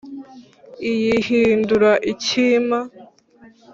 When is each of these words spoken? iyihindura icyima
iyihindura 0.89 1.91
icyima 2.11 2.77